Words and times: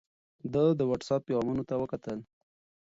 ده 0.53 0.63
د 0.79 0.81
وټس 0.89 1.09
اپ 1.13 1.21
پیغامونو 1.27 1.63
ته 1.69 1.75
وکتل. 1.81 2.19